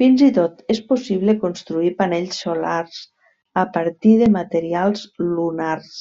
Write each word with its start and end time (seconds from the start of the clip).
Fins 0.00 0.24
i 0.26 0.26
tot, 0.38 0.58
és 0.74 0.80
possible 0.90 1.36
construir 1.44 1.94
panells 2.02 2.42
solars 2.44 3.00
a 3.64 3.66
partir 3.80 4.14
de 4.26 4.30
materials 4.38 5.08
lunars. 5.32 5.98